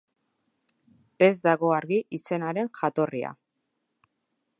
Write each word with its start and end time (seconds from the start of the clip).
Ez 1.27 1.35
dago 1.47 1.69
argi 1.75 1.99
izenaren 2.19 2.71
jatorria. 2.79 3.33